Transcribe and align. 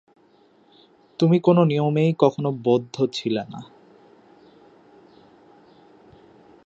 তুমি 1.19 1.37
কোন 1.39 1.57
নিয়মেই 1.63 2.13
কখনও 2.19 2.51
বদ্ধ 2.63 2.95
ছিলে 3.13 3.43
না। 3.49 3.61